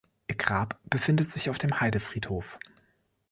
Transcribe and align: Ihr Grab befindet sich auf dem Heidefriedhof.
Ihr 0.27 0.35
Grab 0.35 0.79
befindet 0.89 1.29
sich 1.29 1.51
auf 1.51 1.59
dem 1.59 1.79
Heidefriedhof. 1.79 2.57